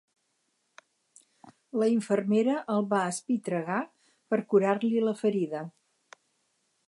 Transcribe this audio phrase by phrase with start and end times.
[1.81, 3.79] La infermera el va espitregar
[4.33, 5.65] per curar-li la ferida.